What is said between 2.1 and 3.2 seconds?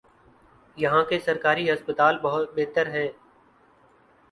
بہت بہتر ہیں۔